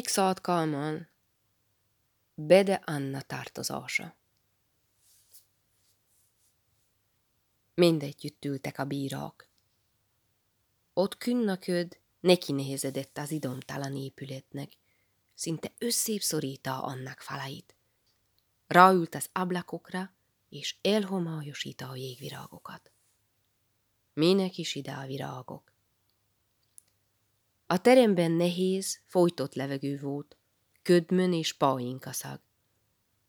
szállt 0.00 0.40
kalman, 0.40 1.08
Bede 2.34 2.82
Anna 2.84 3.20
tartozása. 3.20 4.16
Mindegyütt 7.74 8.44
ültek 8.44 8.78
a 8.78 8.84
bírák. 8.84 9.48
Ott 10.92 11.16
künnököd 11.16 11.98
neki 12.20 12.52
nehézedett 12.52 13.18
az 13.18 13.30
idomtalan 13.30 13.96
épületnek, 13.96 14.72
szinte 15.34 15.72
összép 15.78 16.20
szorítá 16.20 16.78
annak 16.78 17.20
falait. 17.20 17.76
Ráült 18.66 19.14
az 19.14 19.28
ablakokra, 19.32 20.12
és 20.48 20.76
elhomályosíta 20.82 21.88
a 21.88 21.96
jégvirágokat. 21.96 22.90
Minek 24.14 24.58
is 24.58 24.74
ide 24.74 24.92
a 24.92 25.06
virágok? 25.06 25.71
A 27.72 27.80
teremben 27.80 28.32
nehéz, 28.32 29.00
folytott 29.06 29.54
levegő 29.54 29.98
volt, 29.98 30.36
ködmön 30.82 31.32
és 31.32 31.52
páinkaszag, 31.52 32.40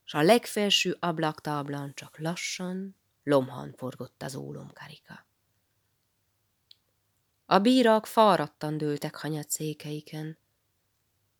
s 0.02 0.14
a 0.14 0.22
legfelső 0.22 0.96
ablaktáblán 1.00 1.92
csak 1.94 2.18
lassan, 2.18 2.96
lomhan 3.22 3.74
forgott 3.76 4.22
az 4.22 4.34
ólomkarika. 4.34 5.26
A 7.46 7.58
bírak 7.58 8.06
fáradtan 8.06 8.76
dőltek 8.76 9.16
hanyat 9.16 9.50
székeiken. 9.50 10.38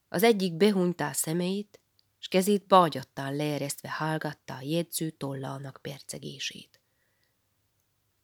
Az 0.09 0.23
egyik 0.23 0.57
behunytá 0.57 1.12
szemeit, 1.12 1.80
s 2.18 2.29
kezét 2.29 2.66
bágyattán 2.66 3.37
leeresztve 3.37 3.91
hallgatta 3.91 4.55
a 4.55 4.62
jegyző 4.62 5.10
tollának 5.10 5.79
percegését. 5.82 6.80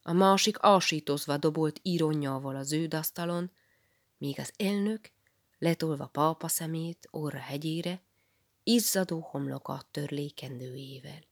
A 0.02 0.12
másik 0.12 0.56
ásítozva 0.60 1.36
dobolt 1.36 1.80
íronnyával 1.82 2.56
az 2.56 2.76
asztalon, 2.90 3.50
míg 4.20 4.38
az 4.38 4.52
elnök, 4.56 5.10
letolva 5.58 6.06
pápa 6.06 6.48
szemét 6.48 7.08
orra 7.10 7.38
hegyére, 7.38 8.02
izzadó 8.62 9.20
homlokat 9.20 9.86
törlékendőjével. 9.90 11.24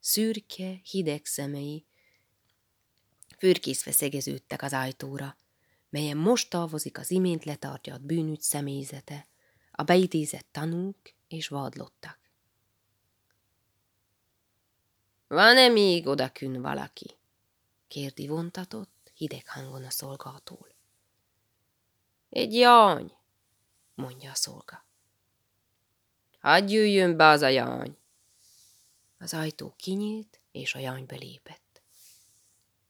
Szürke, 0.00 0.80
hideg 0.90 1.24
szemei 1.24 1.86
fürkészve 3.38 3.92
szegeződtek 3.92 4.62
az 4.62 4.72
ajtóra, 4.72 5.36
melyen 5.88 6.16
most 6.16 6.50
tavozik 6.50 6.98
az 6.98 7.10
imént 7.10 7.44
letartjat 7.44 8.02
bűnügy 8.02 8.40
személyzete, 8.40 9.26
a 9.72 9.82
beidézett 9.82 10.46
tanúk 10.50 11.14
és 11.28 11.48
vadlottak. 11.48 12.18
Van-e 15.26 15.68
még 15.68 16.06
odakün 16.06 16.62
valaki? 16.62 17.16
kérdi 17.88 18.26
vontatott, 18.26 19.12
hideg 19.14 19.48
hangon 19.48 19.84
a 19.84 19.90
szolgától. 19.90 20.73
Egy 22.34 22.54
jány, 22.54 23.12
mondja 23.94 24.30
a 24.30 24.34
szolga. 24.34 24.86
Hadd 26.40 26.68
jöjjön 26.68 27.16
be 27.16 27.26
az 27.28 27.42
a 27.42 27.48
jány. 27.48 27.96
Az 29.18 29.34
ajtó 29.34 29.74
kinyílt, 29.76 30.40
és 30.52 30.74
a 30.74 30.78
jány 30.78 31.06
belépett. 31.06 31.82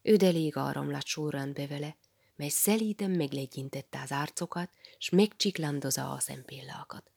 Ödelég 0.02 0.56
áramlat 0.56 1.04
sorrant 1.04 1.54
be 1.54 1.66
vele, 1.66 1.96
mely 2.36 2.48
szelíten 2.48 3.10
meglegyintette 3.10 4.00
az 4.00 4.12
arcokat, 4.12 4.70
s 4.98 5.08
megcsiklandozza 5.10 6.12
a 6.12 6.20
szempillákat. 6.20 7.10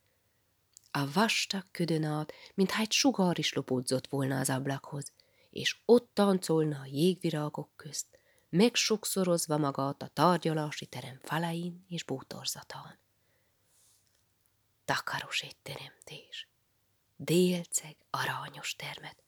A 0.90 1.10
vastag 1.12 1.64
ködön 1.70 2.04
át, 2.04 2.32
mintha 2.54 2.80
egy 2.80 2.92
sugár 2.92 3.38
is 3.38 3.52
lopódzott 3.52 4.06
volna 4.06 4.38
az 4.38 4.50
ablakhoz, 4.50 5.12
és 5.50 5.76
ott 5.84 6.10
táncolna 6.14 6.80
a 6.80 6.88
jégvirágok 6.90 7.70
közt, 7.76 8.17
megsokszorozva 8.48 9.56
magát 9.56 10.02
a 10.02 10.08
tárgyalási 10.08 10.86
terem 10.86 11.18
falain 11.22 11.84
és 11.88 12.02
bútorzatán. 12.02 12.98
Takaros 14.84 15.42
egy 15.42 15.56
teremtés, 15.62 16.48
délceg, 17.16 17.96
aranyos 18.10 18.76
termet, 18.76 19.22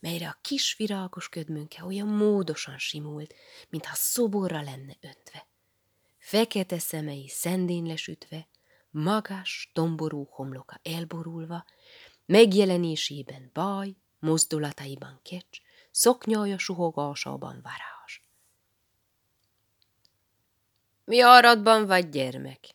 melyre 0.00 0.28
a 0.28 0.38
kis 0.40 0.76
virágos 0.76 1.28
ködmünke 1.28 1.84
olyan 1.84 2.08
módosan 2.08 2.78
simult, 2.78 3.34
mintha 3.68 3.94
szoborra 3.94 4.62
lenne 4.62 4.96
öntve. 5.00 5.46
Fekete 6.18 6.78
szemei 6.78 7.28
szendén 7.28 7.84
lesütve, 7.84 8.48
magas, 8.90 9.70
tomború 9.72 10.26
homloka 10.30 10.80
elborulva, 10.82 11.64
megjelenésében 12.26 13.50
baj, 13.52 13.96
mozdulataiban 14.18 15.20
kecs, 15.22 15.58
szoknyalja 15.90 16.58
suhogásában 16.58 17.60
varázs. 17.62 17.95
Mi 21.06 21.20
aratban 21.20 21.86
vagy 21.86 22.08
gyermek? 22.08 22.74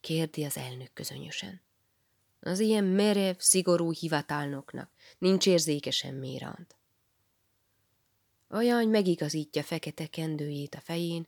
kérdi 0.00 0.44
az 0.44 0.56
elnök 0.56 0.92
közönösen. 0.92 1.60
Az 2.40 2.58
ilyen 2.58 2.84
merev, 2.84 3.36
szigorú 3.38 3.92
hivatalnoknak 3.92 4.90
nincs 5.18 5.46
érzéke 5.46 5.90
semmi 5.90 6.32
iránt. 6.32 6.76
Olyan 8.50 8.88
megigazítja 8.88 9.62
fekete 9.62 10.06
kendőjét 10.06 10.74
a 10.74 10.80
fején, 10.80 11.26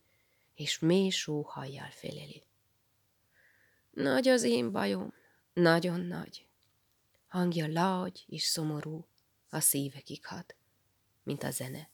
és 0.55 0.79
mély 0.79 1.11
sóhajjal 1.11 1.91
feleli. 1.91 2.43
Nagy 3.91 4.29
az 4.29 4.43
én 4.43 4.73
bajom, 4.73 5.15
nagyon 5.53 6.01
nagy. 6.01 6.47
Hangja 7.29 7.67
lágy 7.67 8.25
és 8.27 8.43
szomorú, 8.43 9.07
a 9.49 9.61
szívekig 9.61 10.27
hat, 10.27 10.55
mint 11.23 11.43
a 11.43 11.51
zene, 11.51 11.89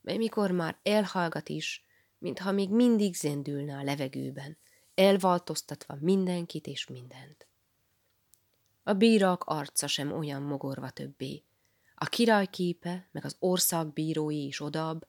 mely 0.00 0.16
mikor 0.16 0.50
már 0.50 0.78
elhallgat 0.82 1.48
is, 1.48 1.83
mintha 2.24 2.52
még 2.52 2.70
mindig 2.70 3.14
zendülne 3.14 3.76
a 3.76 3.82
levegőben, 3.82 4.56
elváltoztatva 4.94 5.96
mindenkit 6.00 6.66
és 6.66 6.86
mindent. 6.86 7.46
A 8.82 8.92
bírak 8.92 9.44
arca 9.44 9.86
sem 9.86 10.12
olyan 10.12 10.42
mogorva 10.42 10.90
többé. 10.90 11.42
A 11.94 12.04
király 12.04 12.46
képe, 12.46 13.08
meg 13.12 13.24
az 13.24 13.36
ország 13.38 13.92
bírói 13.92 14.46
is 14.46 14.60
odabb, 14.60 15.06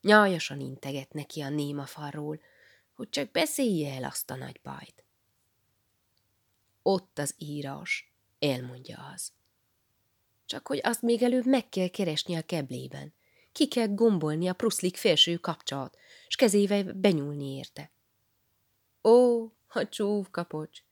nyájasan 0.00 0.60
integet 0.60 1.12
neki 1.12 1.40
a 1.40 1.48
néma 1.48 1.86
farról, 1.86 2.40
hogy 2.94 3.08
csak 3.08 3.30
beszélje 3.30 3.94
el 3.94 4.04
azt 4.04 4.30
a 4.30 4.36
nagy 4.36 4.60
bajt. 4.62 5.04
Ott 6.82 7.18
az 7.18 7.34
írás, 7.38 8.12
elmondja 8.38 9.10
az. 9.14 9.32
Csak 10.46 10.66
hogy 10.66 10.80
azt 10.82 11.02
még 11.02 11.22
előbb 11.22 11.46
meg 11.46 11.68
kell 11.68 11.88
keresni 11.88 12.34
a 12.34 12.42
keblében. 12.42 13.12
Ki 13.52 13.68
kell 13.68 13.94
gombolni 13.94 14.48
a 14.48 14.52
pruszlik 14.52 14.96
felső 14.96 15.36
kapcsolat, 15.36 15.98
s 16.28 16.36
kezével 16.36 16.92
benyúlni 16.92 17.56
érte. 17.56 17.90
Ó, 19.02 19.44
a 19.68 19.88
csúv 19.88 20.30
kapocs! 20.30 20.82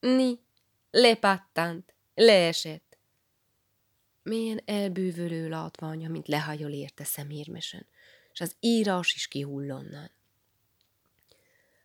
Ni, 0.00 0.38
lepattant, 0.90 1.94
leesett. 2.14 2.96
Milyen 4.22 4.62
elbűvölő 4.64 5.48
látványa, 5.48 6.08
mint 6.08 6.28
lehajol 6.28 6.70
érte 6.72 7.04
szemérmesen, 7.04 7.86
s 8.32 8.40
az 8.40 8.56
írás 8.60 9.14
is 9.14 9.28
kihullonnan. 9.28 10.10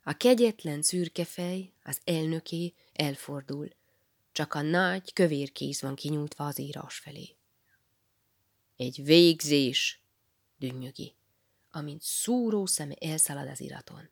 A 0.04 0.18
kegyetlen 0.18 0.82
szürke 0.82 1.26
fej, 1.26 1.72
az 1.84 2.02
elnöké 2.04 2.74
elfordul, 2.94 3.70
csak 4.32 4.54
a 4.54 4.62
nagy, 4.62 5.14
kövér 5.14 5.52
kéz 5.52 5.82
van 5.82 5.96
kinyújtva 5.96 6.46
az 6.46 6.60
írás 6.60 6.98
felé. 6.98 7.36
Egy 8.78 9.04
végzés, 9.04 10.03
dünnyögi, 10.58 11.16
amint 11.72 12.02
szúró 12.02 12.66
szeme 12.66 12.94
elszalad 13.00 13.48
az 13.48 13.62
iraton. 13.62 14.10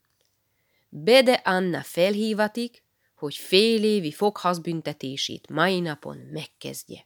Bede 0.90 1.34
Anna 1.34 1.82
felhívatik, 1.82 2.84
hogy 3.16 3.36
fél 3.36 3.84
évi 3.84 4.12
foghaszbüntetését 4.12 5.50
mai 5.50 5.80
napon 5.80 6.18
megkezdje. 6.18 7.06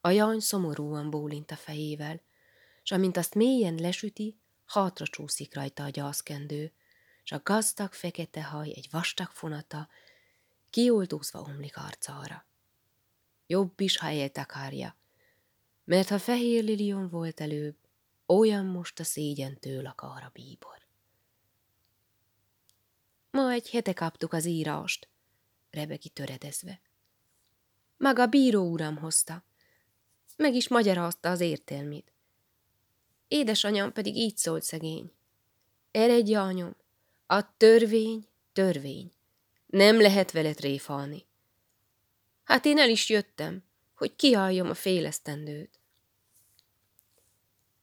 A 0.00 0.10
jany 0.10 0.40
szomorúan 0.40 1.10
bólint 1.10 1.50
a 1.50 1.56
fejével, 1.56 2.20
s 2.82 2.90
amint 2.90 3.16
azt 3.16 3.34
mélyen 3.34 3.74
lesüti, 3.74 4.38
hatra 4.66 5.06
csúszik 5.06 5.54
rajta 5.54 5.84
a 5.84 5.88
gyászkendő, 5.88 6.72
s 7.22 7.32
a 7.32 7.40
gazdag 7.44 7.92
fekete 7.92 8.42
haj 8.42 8.68
egy 8.68 8.88
vastag 8.90 9.30
fonata 9.30 9.88
kioldózva 10.70 11.40
omlik 11.40 11.76
arcára. 11.76 12.46
Jobb 13.46 13.80
is, 13.80 13.96
ha 13.96 14.10
eltakarja, 14.10 14.96
mert 15.90 16.08
ha 16.08 16.18
fehér 16.18 16.64
lilion 16.64 17.08
volt 17.08 17.40
előbb, 17.40 17.76
olyan 18.26 18.66
most 18.66 19.00
a 19.00 19.04
szégyentől 19.04 19.86
akar 19.86 20.22
a 20.22 20.30
bíbor. 20.32 20.86
Ma 23.30 23.50
egy 23.50 23.70
hete 23.70 23.92
kaptuk 23.92 24.32
az 24.32 24.44
írást, 24.44 25.08
rebeki 25.70 26.08
töredezve. 26.08 26.80
Maga 27.96 28.26
bíró 28.26 28.70
uram 28.70 28.96
hozta, 28.96 29.44
meg 30.36 30.54
is 30.54 30.68
magyarázta 30.68 31.30
az 31.30 31.40
értelmét. 31.40 32.12
Édesanyám 33.28 33.92
pedig 33.92 34.16
így 34.16 34.36
szólt 34.36 34.62
szegény. 34.62 35.12
Eredj, 35.90 36.34
anyom, 36.34 36.76
a 37.26 37.56
törvény, 37.56 38.26
törvény. 38.52 39.12
Nem 39.66 40.00
lehet 40.00 40.30
vele 40.30 40.54
tréfalni. 40.54 41.26
Hát 42.44 42.64
én 42.64 42.78
el 42.78 42.88
is 42.88 43.08
jöttem, 43.08 43.64
hogy 43.94 44.16
kiálljam 44.16 44.68
a 44.68 44.74
félesztendőt. 44.74 45.79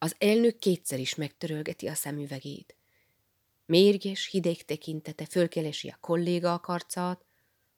Az 0.07 0.15
elnök 0.17 0.59
kétszer 0.59 0.99
is 0.99 1.15
megtörölgeti 1.15 1.87
a 1.87 1.93
szemüvegét. 1.93 2.75
Mérges, 3.65 4.29
hideg 4.29 4.55
tekintete 4.55 5.25
fölkelesi 5.25 5.89
a 5.89 5.97
kolléga 6.01 6.53
a 6.53 6.59
karcát, 6.59 7.25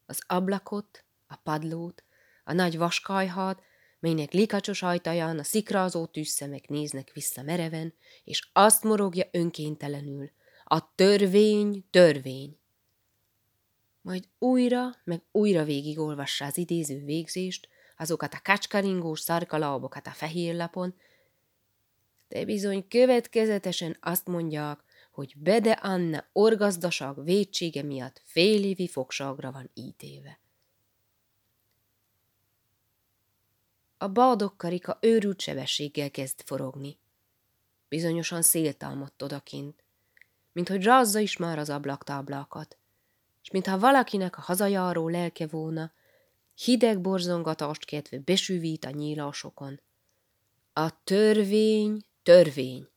Az 0.06 0.22
ablakot, 0.28 1.04
a 1.28 1.36
padlót, 1.36 2.04
a 2.44 2.54
nagy 2.54 2.78
vaskajhat, 2.78 3.64
melynek 4.00 4.32
likacsos 4.32 4.82
ajtaján 4.82 5.40
a 5.40 5.44
szikrazó 5.44 6.06
tűzszemek 6.06 6.68
néznek 6.68 7.12
vissza 7.14 7.42
mereven, 7.42 7.94
és 8.24 8.50
azt 8.54 8.84
morogja 8.84 9.28
önkéntelenül, 9.32 10.32
a 10.64 10.96
törvény, 10.96 11.86
törvény. 11.90 12.60
Majd 14.02 14.24
újra, 14.40 14.90
meg 15.04 15.22
újra 15.32 15.64
végigolvassa 15.64 16.46
az 16.46 16.58
idéző 16.58 17.04
végzést, 17.06 17.68
azokat 17.98 18.34
a 18.34 18.42
kacskaringós 18.44 19.20
szarkalaubokat 19.20 20.08
a 20.08 20.12
fehér 20.12 20.56
lapon, 20.56 20.96
de 22.30 22.46
bizony 22.46 22.88
következetesen 22.88 23.98
azt 24.00 24.28
mondják, 24.28 24.80
hogy 25.12 25.34
Bede 25.38 25.72
Anna 25.72 26.26
orgazdaság 26.32 27.24
vétsége 27.24 27.84
miatt 27.84 28.22
fél 28.26 28.64
évi 28.64 28.88
fogságra 28.88 29.52
van 29.52 29.70
ítélve. 29.74 30.40
A 33.98 34.08
baldokkarika 34.08 34.98
őrült 35.02 35.42
sebességgel 35.42 36.12
kezd 36.12 36.42
forogni. 36.46 36.98
Bizonyosan 37.88 38.42
széltalmadt 38.42 39.22
odakint, 39.22 39.84
mint 40.52 40.70
hogy 40.70 40.84
rázza 40.84 41.20
is 41.20 41.38
már 41.38 41.60
az 41.60 41.70
ablaktáblákat, 41.70 42.78
és 43.44 43.52
mintha 43.52 43.80
valakinek 43.80 44.38
a 44.38 44.42
hazajáró 44.42 45.08
lelke 45.10 45.48
volna, 45.48 45.92
hideg 46.56 47.02
borzongatást 47.02 47.86
kedve 47.86 48.20
besűvít 48.20 48.86
a 48.86 48.90
nyílásokon. 48.90 49.80
A 50.74 51.04
törvény, 51.04 52.04
törvény. 52.24 52.88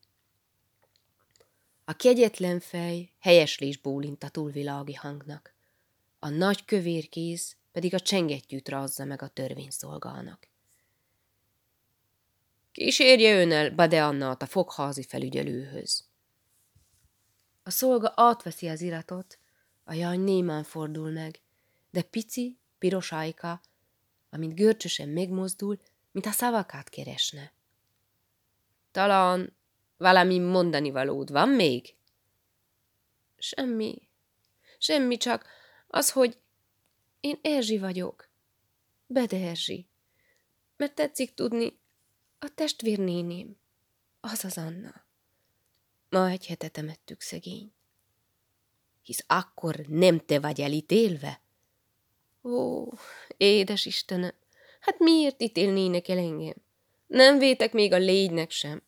A 1.85 1.95
kegyetlen 1.95 2.59
fej 2.59 3.09
helyeslés 3.19 3.77
bólint 3.77 4.23
a 4.23 4.29
túlvilági 4.29 4.93
hangnak. 4.93 5.53
A 6.19 6.29
nagy 6.29 6.65
kövér 6.65 7.09
kéz 7.09 7.55
pedig 7.71 7.93
a 7.93 7.99
csengettyűt 7.99 8.69
rázza 8.69 9.05
meg 9.05 9.21
a 9.21 9.27
törvényszolgának. 9.27 10.47
Kísérje 12.71 13.41
ön 13.41 13.51
el 13.51 13.71
Bade 13.71 14.05
Annát 14.05 14.41
a 14.41 14.45
fogházi 14.45 15.03
felügyelőhöz. 15.03 16.07
A 17.63 17.69
szolga 17.69 18.13
átveszi 18.15 18.67
az 18.67 18.81
iratot, 18.81 19.39
a 19.83 19.93
jany 19.93 20.19
némán 20.19 20.63
fordul 20.63 21.11
meg, 21.11 21.41
de 21.91 22.01
pici, 22.01 22.57
piros 22.77 23.11
ajka, 23.11 23.61
amint 24.29 24.55
görcsösen 24.55 25.09
megmozdul, 25.09 25.77
mint 26.11 26.25
a 26.25 26.31
szavakat 26.31 26.89
keresne. 26.89 27.51
Talán 28.93 29.57
valami 29.97 30.39
mondani 30.39 30.91
valód 30.91 31.31
van 31.31 31.49
még? 31.49 31.95
Semmi. 33.37 34.09
Semmi, 34.77 35.17
csak 35.17 35.47
az, 35.87 36.11
hogy 36.11 36.37
én 37.19 37.39
Erzsi 37.41 37.77
vagyok. 37.77 38.29
Bede 39.05 39.37
Erzsi. 39.47 39.87
Mert 40.77 40.95
tetszik 40.95 41.33
tudni, 41.33 41.79
a 42.39 42.53
testvérnéném, 42.55 43.57
az 44.19 44.45
az 44.45 44.57
Anna. 44.57 45.05
Ma 46.09 46.29
egy 46.29 46.45
hete 46.45 46.67
temettük 46.67 47.21
szegény. 47.21 47.73
Hisz 49.01 49.23
akkor 49.27 49.75
nem 49.75 50.19
te 50.19 50.39
vagy 50.39 50.61
elítélve? 50.61 51.41
Ó, 52.43 52.87
édes 53.37 53.85
Istenem, 53.85 54.33
hát 54.79 54.99
miért 54.99 55.41
ítélnének 55.41 56.07
el 56.07 56.17
engem? 56.17 56.55
Nem 57.13 57.37
vétek 57.37 57.73
még 57.73 57.93
a 57.93 57.97
légynek 57.97 58.51
sem. 58.51 58.81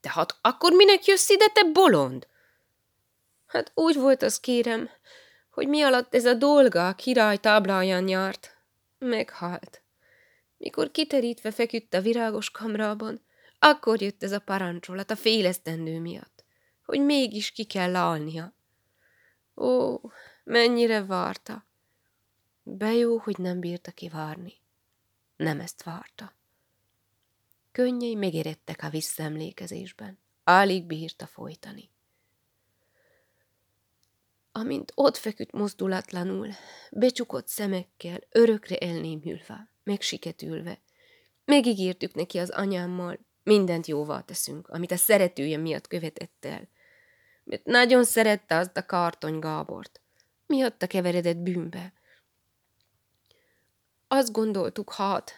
De 0.00 0.10
hát 0.10 0.38
akkor 0.40 0.72
minek 0.72 1.04
jössz 1.04 1.28
ide, 1.28 1.46
te 1.48 1.62
bolond? 1.72 2.26
Hát 3.46 3.72
úgy 3.74 3.96
volt 3.96 4.22
az, 4.22 4.40
kérem, 4.40 4.90
hogy 5.50 5.68
mi 5.68 5.82
alatt 5.82 6.14
ez 6.14 6.24
a 6.24 6.34
dolga 6.34 6.88
a 6.88 6.94
király 6.94 7.36
tábláján 7.36 8.04
nyart. 8.04 8.56
Meghalt. 8.98 9.82
Mikor 10.56 10.90
kiterítve 10.90 11.50
feküdt 11.50 11.94
a 11.94 12.00
virágos 12.00 12.50
kamrában, 12.50 13.24
akkor 13.58 14.02
jött 14.02 14.22
ez 14.22 14.32
a 14.32 14.40
parancsolat 14.40 15.10
a 15.10 15.16
félesztendő 15.16 16.00
miatt, 16.00 16.44
hogy 16.84 17.00
mégis 17.00 17.50
ki 17.50 17.64
kell 17.64 17.96
alnia. 17.96 18.54
Ó, 19.56 20.00
mennyire 20.44 21.04
várta. 21.04 21.66
Bejó, 22.62 23.18
hogy 23.18 23.38
nem 23.38 23.60
bírta 23.60 23.90
kivárni. 23.90 24.54
Nem 25.36 25.60
ezt 25.60 25.82
várta. 25.82 26.34
Könnyei 27.76 28.14
megérettek 28.14 28.82
a 28.82 28.88
visszaemlékezésben. 28.88 30.18
Alig 30.44 30.84
bírta 30.84 31.26
folytani. 31.26 31.90
Amint 34.52 34.92
ott 34.94 35.16
feküdt 35.16 35.52
mozdulatlanul, 35.52 36.48
becsukott 36.90 37.48
szemekkel, 37.48 38.18
örökre 38.30 38.76
elnémülve, 38.76 39.70
megsiketülve, 39.82 40.80
megígértük 41.44 42.14
neki 42.14 42.38
az 42.38 42.50
anyámmal, 42.50 43.18
mindent 43.42 43.86
jóval 43.86 44.24
teszünk, 44.24 44.68
amit 44.68 44.90
a 44.90 44.96
szeretője 44.96 45.56
miatt 45.56 45.86
követett 45.86 46.44
el. 46.44 46.68
Mert 47.44 47.64
nagyon 47.64 48.04
szerette 48.04 48.56
azt 48.56 48.76
a 48.76 48.86
kartony 48.86 49.38
Gábort. 49.38 50.00
Miatta 50.46 50.86
keveredett 50.86 51.38
bűnbe. 51.38 51.92
Azt 54.08 54.32
gondoltuk, 54.32 54.92
hát... 54.92 55.32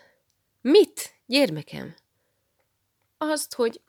Mit, 0.61 1.14
gyermekem? 1.26 1.94
Azt, 3.19 3.55
hogy 3.55 3.81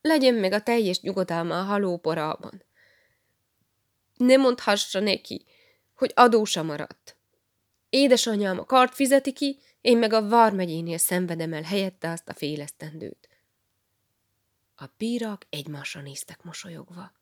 legyen 0.00 0.34
meg 0.34 0.52
a 0.52 0.62
teljes 0.62 1.00
nyugodalma 1.00 1.58
a 1.58 1.62
halóporában. 1.62 2.62
Ne 4.16 4.36
mondhassa 4.36 5.00
neki, 5.00 5.44
hogy 5.94 6.12
adósa 6.14 6.62
maradt. 6.62 7.16
Édesanyám 7.88 8.58
a 8.58 8.64
kart 8.64 8.94
fizeti 8.94 9.32
ki, 9.32 9.58
én 9.80 9.98
meg 9.98 10.12
a 10.12 10.28
vármegyénél 10.28 10.98
szenvedem 10.98 11.52
el 11.52 11.62
helyette 11.62 12.10
azt 12.10 12.28
a 12.28 12.34
félesztendőt. 12.34 13.28
A 14.76 14.84
bírak 14.96 15.46
egymásra 15.50 16.00
néztek 16.00 16.42
mosolyogva. 16.42 17.12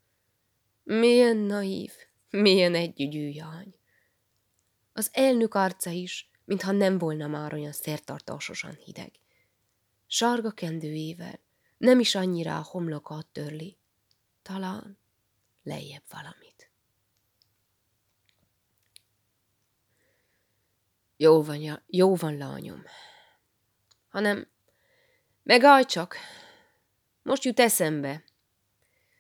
Milyen 0.83 1.37
naív, 1.37 1.93
milyen 2.31 2.75
együgyű 2.75 3.29
jany. 3.29 3.75
Az 4.93 5.09
elnök 5.13 5.55
arca 5.55 5.91
is, 5.91 6.31
mintha 6.45 6.73
nem 6.73 6.99
volna 6.99 7.27
már 7.27 7.55
olyan 7.55 7.73
szertartásosan 7.73 8.79
hideg. 8.85 9.22
Sarga 10.15 10.51
kendőjével, 10.51 11.41
nem 11.79 12.01
is 12.01 12.15
annyira 12.15 12.59
a 12.59 12.63
homlokat 12.63 13.27
törli, 13.27 13.79
talán 14.43 14.99
lejjebb 15.63 16.03
valamit. 16.11 16.71
Jó 21.17 21.43
van, 21.43 21.57
ja, 21.57 21.83
jó 21.87 22.15
van, 22.15 22.37
lányom. 22.37 22.83
Hanem, 24.09 24.49
megállj 25.43 25.85
csak, 25.85 26.17
most 27.23 27.45
jut 27.45 27.61
eszembe. 27.61 28.25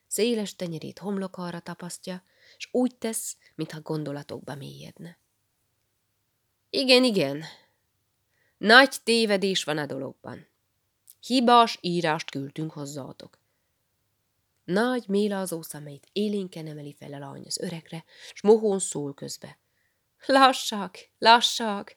Széles 0.07 0.57
tenyerét 0.57 0.99
homlokára 0.99 1.61
tapasztja, 1.61 2.25
és 2.57 2.69
úgy 2.73 2.97
tesz, 2.97 3.37
mintha 3.55 3.81
gondolatokba 3.81 4.55
mélyedne. 4.55 5.19
Igen, 6.71 7.05
igen. 7.05 7.45
Nagy 8.59 8.97
tévedés 9.03 9.65
van 9.65 9.79
a 9.79 9.87
dologban. 9.87 10.51
Hibás 11.27 11.79
írást 11.81 12.31
küldtünk 12.31 12.73
hozzátok. 12.73 13.39
Nagy 14.65 15.05
mélázó 15.09 15.63
szemeit 15.63 16.09
élénken 16.13 16.67
emeli 16.67 16.95
fel 16.99 17.13
a 17.13 17.19
lány 17.19 17.43
az 17.47 17.59
öregre, 17.59 18.05
s 18.33 18.43
mohón 18.43 18.79
szól 18.79 19.15
közbe. 19.15 19.59
Lassak, 20.27 20.99
lassak! 21.19 21.97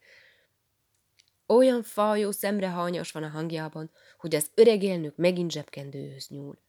Olyan 1.45 1.83
fajó 1.83 2.31
szemrehányos 2.31 3.11
van 3.11 3.23
a 3.23 3.29
hangjában, 3.29 3.91
hogy 4.17 4.35
az 4.35 4.51
öreg 4.53 4.83
elnök 4.83 5.15
megint 5.15 5.51
zsebkendőhöz 5.51 6.27
nyúl. 6.27 6.59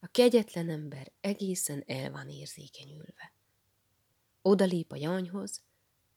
A 0.00 0.06
kegyetlen 0.06 0.68
ember 0.68 1.12
egészen 1.20 1.84
el 1.86 2.10
van 2.10 2.28
érzékenyülve. 2.28 3.32
Oda 4.42 4.64
lép 4.64 4.92
a 4.92 4.96
jányhoz, 4.96 5.62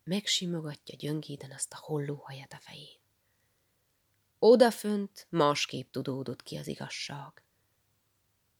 megsimogatja 0.03 0.95
gyöngéden 0.95 1.51
azt 1.51 1.73
a 1.73 1.77
hollóhajat 1.81 2.53
a 2.53 2.59
fején. 2.59 3.02
Odafönt 4.45 5.27
másképp 5.29 5.91
tudódott 5.91 6.43
ki 6.43 6.57
az 6.57 6.67
igazság. 6.67 7.43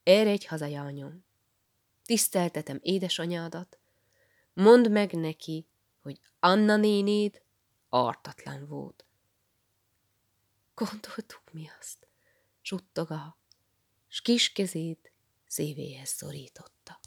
Eredj 0.04 0.46
haza, 0.46 0.66
jányom! 0.66 1.26
Tiszteltetem 2.06 2.80
édesanyádat, 2.82 3.80
mondd 4.54 4.92
meg 4.92 5.14
neki, 5.14 5.68
hogy 6.02 6.20
Anna 6.40 6.76
nénéd 6.76 7.42
artatlan 7.90 8.68
volt. 8.68 9.06
Gondoltuk 10.74 11.44
mi 11.52 11.70
azt? 11.80 12.08
Suttoga, 12.62 13.38
s 14.08 14.22
kis 14.22 14.52
kezét 14.52 15.12
szívéhez 15.48 16.10
szorította. 16.10 17.00